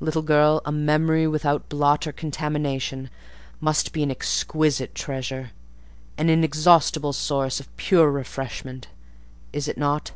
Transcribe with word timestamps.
Little 0.00 0.22
girl, 0.22 0.60
a 0.64 0.72
memory 0.72 1.28
without 1.28 1.68
blot 1.68 2.04
or 2.08 2.10
contamination 2.10 3.10
must 3.60 3.92
be 3.92 4.02
an 4.02 4.10
exquisite 4.10 4.92
treasure—an 4.92 6.28
inexhaustible 6.28 7.12
source 7.12 7.60
of 7.60 7.76
pure 7.76 8.10
refreshment: 8.10 8.88
is 9.52 9.68
it 9.68 9.78
not?" 9.78 10.10